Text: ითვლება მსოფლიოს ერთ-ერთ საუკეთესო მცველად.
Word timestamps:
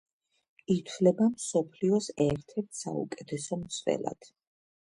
ითვლება 0.75 1.27
მსოფლიოს 1.33 2.09
ერთ-ერთ 2.27 2.75
საუკეთესო 2.81 3.63
მცველად. 3.67 4.33